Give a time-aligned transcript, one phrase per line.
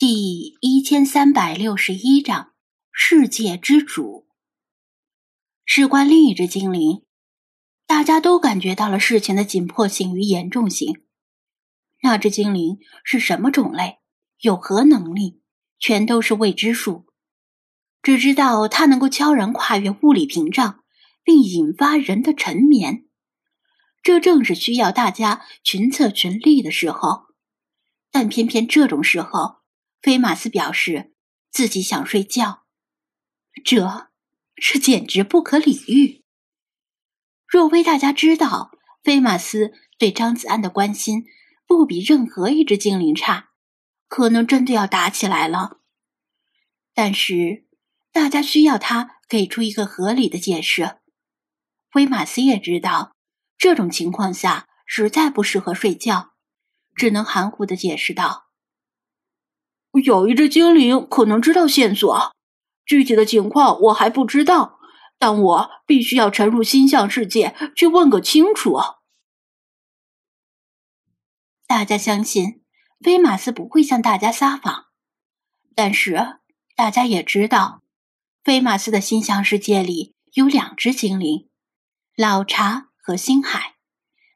[0.00, 2.54] 第一千三百六十一章
[2.90, 4.26] 世界之主。
[5.66, 7.02] 事关另一只精灵，
[7.86, 11.02] 大家都感觉到了事情的紧迫性与严重性。
[12.02, 13.98] 那只精灵是什么种类，
[14.40, 15.42] 有何能力，
[15.78, 17.04] 全都是未知数。
[18.00, 20.82] 只知道它能够悄然跨越物理屏障，
[21.22, 23.04] 并引发人的沉眠。
[24.02, 27.24] 这正是需要大家群策群力的时候，
[28.10, 29.59] 但偏偏这种时候。
[30.00, 31.12] 菲马斯表示
[31.50, 32.64] 自己想睡觉，
[33.64, 34.08] 这
[34.56, 36.24] 这简直不可理喻。
[37.46, 41.26] 若非大家知道菲马斯对张子安的关心
[41.66, 43.50] 不比任何一只精灵差，
[44.08, 45.80] 可能真的要打起来了。
[46.94, 47.66] 但是
[48.12, 50.98] 大家需要他给出一个合理的解释。
[51.90, 53.16] 菲马斯也知道
[53.58, 56.34] 这种情况下实在不适合睡觉，
[56.94, 58.49] 只能含糊的解释道。
[60.04, 62.32] 有一只精灵可能知道线索，
[62.86, 64.78] 具体的情况我还不知道，
[65.18, 68.78] 但我必须要沉入星象世界去问个清楚。
[71.66, 72.62] 大家相信
[73.00, 74.86] 菲马斯不会向大家撒谎，
[75.74, 76.38] 但是
[76.76, 77.82] 大家也知道，
[78.42, 81.48] 菲马斯的星象世界里有两只精灵，
[82.16, 83.76] 老茶和星海。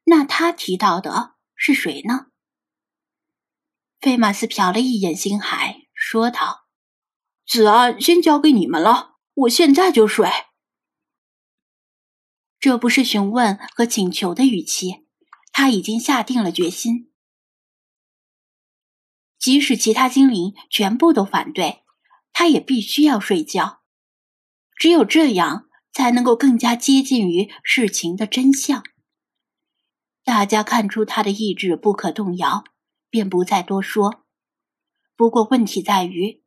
[0.04, 2.26] 那他提到的是谁呢？
[4.04, 6.66] 费马斯瞟了一眼星海，说道
[7.48, 10.28] ：“子安，先交给你们了，我现在就睡。”
[12.60, 15.06] 这不是询问和请求的语气，
[15.54, 17.14] 他已经下定了决心。
[19.38, 21.82] 即使其他精灵全部都反对，
[22.34, 23.80] 他也必须要睡觉。
[24.76, 28.84] 只有这样，才能够更加接近于事情的真相。
[30.22, 32.64] 大家看出他的意志不可动摇。
[33.14, 34.24] 便不再多说。
[35.14, 36.42] 不过问题在于，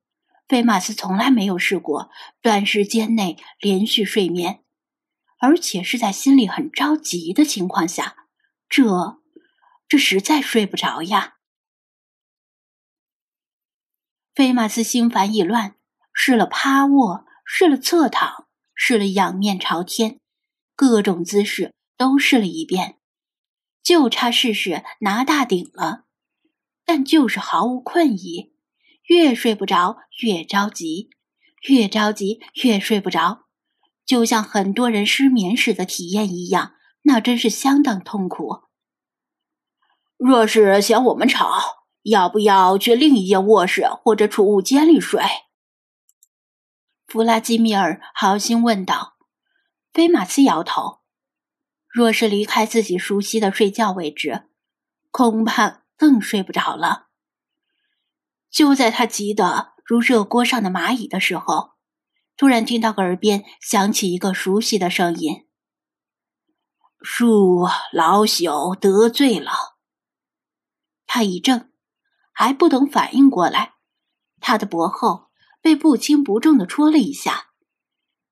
[0.49, 2.09] 菲马斯从来没有试过
[2.41, 4.65] 短时间内连续睡眠，
[5.39, 8.27] 而且是在心里很着急的情况下，
[8.67, 9.21] 这
[9.87, 11.37] 这实在睡不着呀。
[14.36, 15.77] 菲马斯心烦意乱，
[16.11, 20.19] 试了趴卧，试了侧躺，试了仰面朝天，
[20.75, 22.99] 各种姿势都试了一遍，
[23.81, 26.06] 就差试试拿大顶了。
[26.87, 28.53] 但就是毫无困意，
[29.08, 31.09] 越睡不着越着急，
[31.67, 33.43] 越着急越睡不着，
[34.05, 38.61] 就像很多人失眠时的体验一样，那真是相当痛苦。
[40.15, 45.21] 若是嫌我们吵，要不要去另一间卧室或者储物间里睡？
[47.05, 49.17] 弗拉基米尔好心问道。
[49.92, 50.99] 菲马斯摇头，
[51.89, 54.48] 若是离开自己熟悉的睡觉位置，
[55.11, 55.86] 恐怕。
[55.97, 57.08] 更睡不着了。
[58.49, 61.71] 就在他急得如热锅上的蚂蚁的时候，
[62.37, 65.47] 突然听到耳边响起一个熟悉的声音
[67.03, 69.52] ：“恕老朽得罪了。”
[71.07, 71.69] 他一怔，
[72.31, 73.73] 还不等反应过来，
[74.39, 75.30] 他的脖后
[75.61, 77.47] 被不轻不重的戳了一下，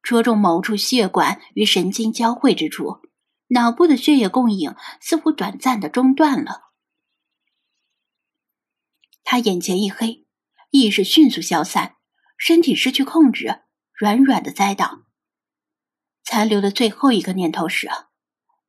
[0.03, 3.01] 戳中某处血管与神经交汇之处，
[3.47, 6.64] 脑部的血液供应似乎短暂的中断了。
[9.25, 10.25] 他眼前一黑，
[10.69, 11.97] 意识迅速消散，
[12.37, 15.01] 身体失去控制，软软的栽倒。
[16.23, 17.89] 残留的最后一个念头是：“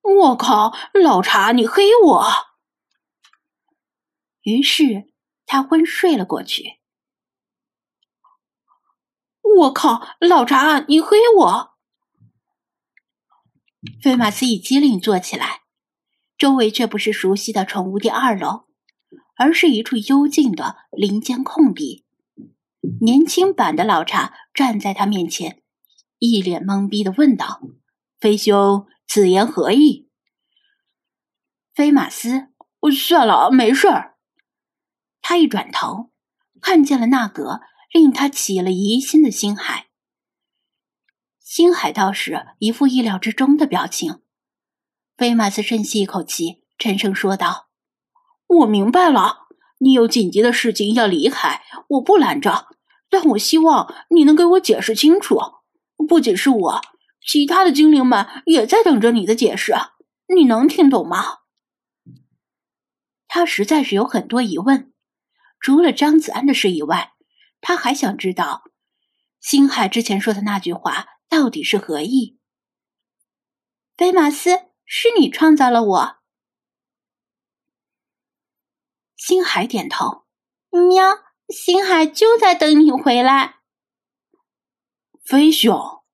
[0.02, 2.24] 我靠，老查，你黑我！”
[4.42, 5.12] 于是
[5.44, 6.80] 他昏睡了过去。
[9.58, 11.76] 我靠，老查，你黑我！
[14.02, 15.62] 菲马斯一激灵坐起来，
[16.38, 18.65] 周围却不是熟悉的宠物店二楼。
[19.36, 22.04] 而是一处幽静的林间空地，
[23.00, 25.62] 年轻版的老茶站在他面前，
[26.18, 27.60] 一脸懵逼的问道
[28.18, 30.08] ：“飞兄，此言何意？”
[31.74, 32.48] 飞马斯，
[32.90, 34.16] 算了，没事儿。
[35.20, 36.10] 他一转头，
[36.60, 37.60] 看见了那个
[37.92, 39.88] 令他起了疑心的星海。
[41.40, 44.22] 星海倒是一副意料之中的表情。
[45.16, 47.65] 菲马斯深吸一口气，沉声说道。
[48.46, 49.48] 我明白了，
[49.78, 52.68] 你有紧急的事情要离开，我不拦着。
[53.08, 55.38] 但我希望你能给我解释清楚。
[56.08, 56.80] 不仅是我，
[57.26, 59.74] 其他的精灵们也在等着你的解释。
[60.34, 61.38] 你能听懂吗？
[63.28, 64.92] 他实在是有很多疑问，
[65.60, 67.12] 除了张子安的事以外，
[67.60, 68.64] 他还想知道
[69.40, 72.38] 星海之前说的那句话到底是何意。
[73.96, 74.50] 菲马斯，
[74.84, 76.16] 是你创造了我。
[79.16, 80.26] 星海点头，
[80.70, 81.04] 喵，
[81.48, 83.56] 星海就在等你回来。
[85.24, 86.04] 飞熊，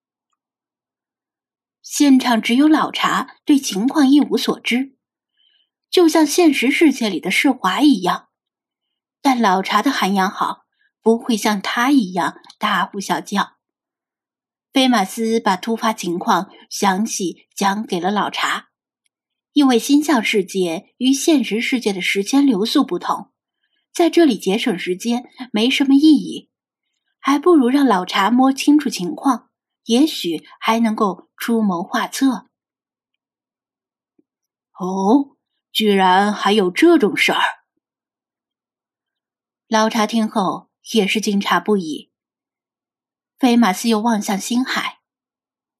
[1.82, 4.96] 现场只有老茶对情况一无所知，
[5.90, 8.28] 就像现实世界里的世华一样。
[9.20, 10.64] 但老茶的涵养好，
[11.02, 13.56] 不会像他一样大呼小叫。
[14.72, 18.70] 菲马斯把突发情况详细讲给了老茶，
[19.52, 23.30] 因为心象世界与现实世界的时间流速不同，
[23.92, 26.50] 在这里节省时间没什么意义，
[27.20, 29.50] 还不如让老茶摸清楚情况，
[29.84, 32.48] 也许还能够出谋划策。
[34.78, 35.36] 哦，
[35.70, 37.42] 居然还有这种事儿！
[39.68, 42.10] 老茶听后也是惊诧不已。
[43.38, 45.00] 菲马斯又望向星海，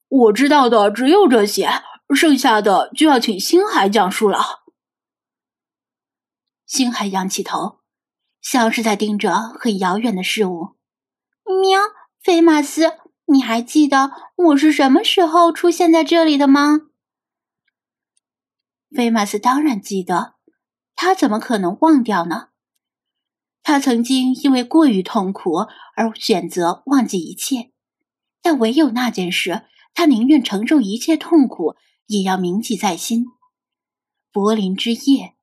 [0.08, 1.68] 我知道的只有这些，
[2.14, 4.62] 剩下的就要请星海讲述了。
[6.66, 7.80] 星海仰起头，
[8.40, 10.76] 像是在盯着很遥远的事物。
[11.44, 11.80] 喵，
[12.22, 16.80] 菲马斯，你还记得我是什么时候出现在这里的吗？
[18.94, 20.34] 菲马斯当然记得，
[20.94, 22.48] 他怎么可能忘掉呢？
[23.62, 27.70] 他曾经因为过于痛苦而选择忘记一切，
[28.40, 31.76] 但唯有那件事，他宁愿承受一切痛苦，
[32.06, 33.26] 也要铭记在心。
[34.30, 35.34] 柏林之夜，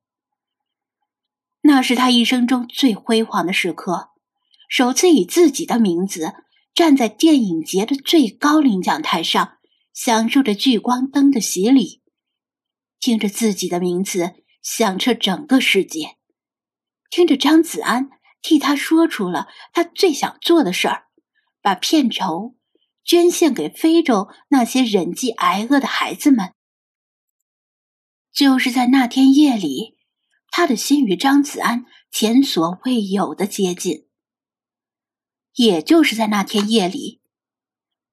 [1.60, 4.10] 那是他一生中最辉煌的时刻，
[4.68, 6.32] 首次以自己的名字
[6.74, 9.58] 站在电影节的最高领奖台上，
[9.92, 12.02] 享受着聚光灯的洗礼，
[12.98, 16.16] 听着自己的名字响彻整个世界。
[17.10, 18.08] 听着张子安
[18.40, 21.04] 替他说出了他最想做的事儿，
[21.60, 22.56] 把片酬
[23.04, 26.54] 捐献给非洲那些忍饥挨饿的孩子们。
[28.32, 29.96] 就是在那天夜里，
[30.50, 34.08] 他的心与张子安前所未有的接近。
[35.54, 37.20] 也就是在那天夜里，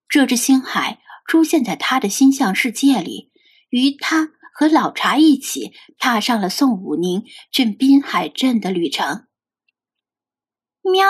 [0.07, 3.31] 这只星海出现在他的心象世界里，
[3.69, 4.33] 与他。
[4.59, 9.27] 和老茶一起踏上了宋武宁镇滨海镇的旅程。
[10.81, 11.05] 喵，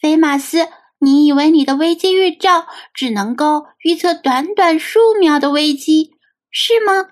[0.00, 0.68] 菲马斯，
[1.00, 6.12] 你以为你的危机预兆只能够预测短短数秒的危机，
[6.50, 7.10] 是吗？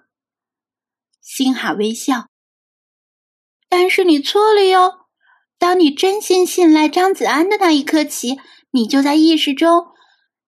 [1.20, 2.26] 星海微笑。
[3.68, 5.06] 但是你错了哟。
[5.58, 8.38] 当你真心信赖张子安的那一刻起，
[8.70, 9.86] 你就在意识中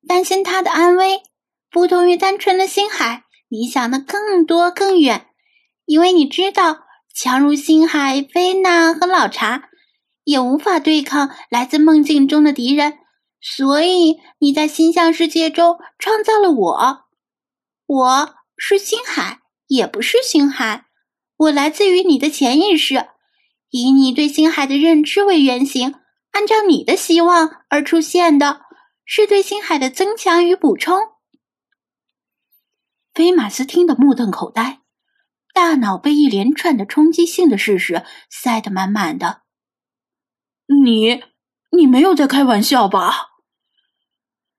[0.06, 1.22] 担心他的安危。
[1.70, 5.26] 不同于单纯的星海，你想的更多更远。
[5.86, 6.80] 因为你知道，
[7.14, 9.70] 强如星海、菲娜和老茶，
[10.24, 12.98] 也无法对抗来自梦境中的敌人，
[13.40, 17.06] 所以你在星象世界中创造了我。
[17.86, 20.86] 我是星海，也不是星海，
[21.36, 23.08] 我来自于你的潜意识，
[23.70, 25.94] 以你对星海的认知为原型，
[26.32, 28.62] 按照你的希望而出现的，
[29.04, 30.98] 是对星海的增强与补充。
[33.14, 34.80] 菲马斯听得目瞪口呆。
[35.54, 39.42] 大脑被一连串的冲击性的事实塞得满满的。
[40.84, 41.24] 你，
[41.72, 43.27] 你没有在开玩笑吧？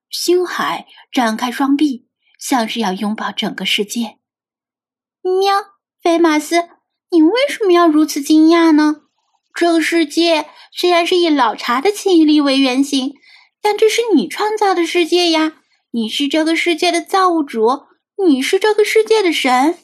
[0.09, 2.07] 星海展开双臂，
[2.39, 4.17] 像是要拥抱整个世界。
[5.21, 5.55] 喵，
[6.01, 6.69] 菲马斯，
[7.11, 9.03] 你为什么要如此惊讶呢？
[9.53, 13.15] 这个世界虽然是以老茶的记忆力为原型，
[13.61, 15.61] 但这是你创造的世界呀！
[15.91, 17.87] 你是这个世界的造物主，
[18.23, 19.77] 你是这个世界的神。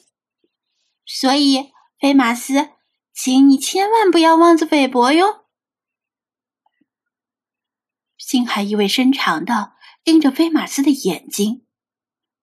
[1.05, 2.69] 所以，菲马斯，
[3.13, 5.45] 请你千万不要妄自菲薄哟。
[8.17, 9.73] 星海意味深长的
[10.05, 11.65] 盯着菲马斯的眼睛。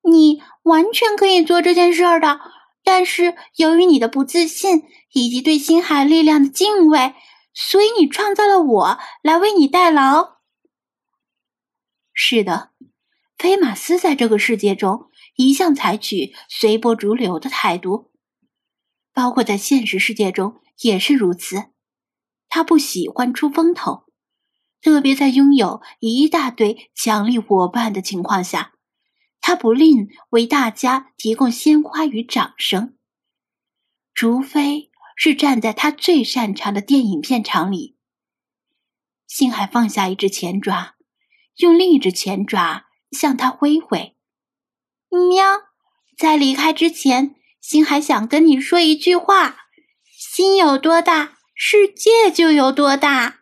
[0.02, 2.40] 你完全可以做这件事儿的，
[2.82, 7.14] 但是由于你的不自信以及对星海力量的敬畏，
[7.54, 10.40] 所以你创造了我来为你代劳。
[12.12, 12.72] 是的，
[13.38, 18.10] 菲马斯在这个世界中一向采取随波逐流的态度。
[19.14, 21.66] 包括在现实世界中也是如此，
[22.48, 24.04] 他不喜欢出风头，
[24.82, 28.72] 特别在拥有一大堆强力伙伴的情况下，
[29.40, 32.96] 他不吝为大家提供鲜花与掌声，
[34.12, 37.96] 除非是站在他最擅长的电影片场里。
[39.28, 40.96] 星海放下一只前爪，
[41.56, 44.16] 用另一只前爪向他挥挥。
[45.08, 45.44] 喵，
[46.18, 47.36] 在离开之前。
[47.60, 49.68] 心海想跟你说一句话：
[50.10, 53.41] 心有多大，世界就有多大。